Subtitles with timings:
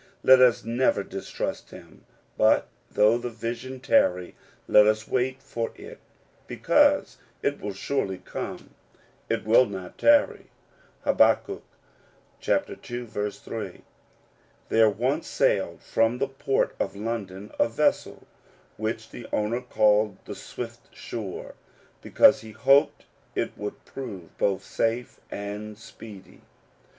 [0.23, 2.05] Let us never distrust him,
[2.35, 4.33] but though the vision tarry,
[4.67, 5.99] let us wait for it;
[6.47, 8.71] because it will surely come,
[9.29, 10.47] it will not tarry
[11.05, 11.21] (Hab.
[11.21, 13.05] ii.
[13.07, 13.81] 3).
[14.69, 18.25] There once sailed from the port of London a vessel,
[18.77, 21.53] which the owner called the Swift sure^
[22.01, 23.05] because he hoped
[23.35, 26.41] it would prove both safe and speedy.